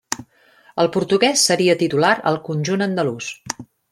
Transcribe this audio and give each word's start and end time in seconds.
El 0.83 0.89
portuguès 0.95 1.43
seria 1.51 1.77
titular 1.83 2.11
al 2.31 2.41
conjunt 2.49 2.87
andalús. 2.89 3.31